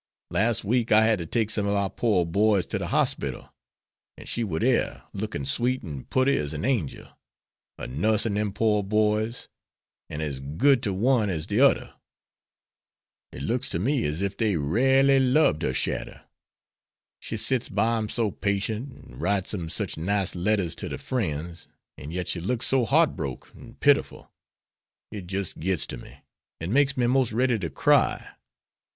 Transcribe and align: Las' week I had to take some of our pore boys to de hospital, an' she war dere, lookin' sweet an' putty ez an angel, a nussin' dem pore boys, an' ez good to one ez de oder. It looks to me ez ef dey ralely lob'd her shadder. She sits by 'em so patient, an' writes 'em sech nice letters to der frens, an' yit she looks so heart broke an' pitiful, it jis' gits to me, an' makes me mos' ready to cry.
Las' 0.31 0.63
week 0.63 0.91
I 0.91 1.05
had 1.05 1.19
to 1.19 1.27
take 1.27 1.51
some 1.51 1.67
of 1.67 1.75
our 1.75 1.91
pore 1.91 2.25
boys 2.25 2.65
to 2.65 2.79
de 2.79 2.87
hospital, 2.87 3.53
an' 4.17 4.25
she 4.25 4.43
war 4.43 4.57
dere, 4.57 5.03
lookin' 5.13 5.45
sweet 5.45 5.83
an' 5.83 6.05
putty 6.05 6.37
ez 6.37 6.53
an 6.53 6.65
angel, 6.65 7.07
a 7.77 7.85
nussin' 7.85 8.33
dem 8.33 8.51
pore 8.51 8.83
boys, 8.83 9.47
an' 10.09 10.19
ez 10.19 10.39
good 10.39 10.81
to 10.81 10.91
one 10.91 11.29
ez 11.29 11.45
de 11.45 11.59
oder. 11.61 11.93
It 13.31 13.43
looks 13.43 13.69
to 13.69 13.77
me 13.77 14.03
ez 14.03 14.23
ef 14.23 14.35
dey 14.35 14.55
ralely 14.55 15.19
lob'd 15.19 15.61
her 15.61 15.71
shadder. 15.71 16.23
She 17.19 17.37
sits 17.37 17.69
by 17.69 17.97
'em 17.99 18.09
so 18.09 18.31
patient, 18.31 18.91
an' 19.11 19.19
writes 19.19 19.53
'em 19.53 19.69
sech 19.69 19.97
nice 19.97 20.33
letters 20.33 20.73
to 20.77 20.89
der 20.89 20.97
frens, 20.97 21.67
an' 21.95 22.09
yit 22.09 22.27
she 22.27 22.41
looks 22.41 22.65
so 22.65 22.85
heart 22.85 23.15
broke 23.15 23.51
an' 23.55 23.75
pitiful, 23.75 24.31
it 25.11 25.27
jis' 25.27 25.53
gits 25.53 25.85
to 25.85 25.97
me, 25.97 26.21
an' 26.59 26.73
makes 26.73 26.97
me 26.97 27.05
mos' 27.05 27.31
ready 27.33 27.59
to 27.59 27.69
cry. 27.69 28.29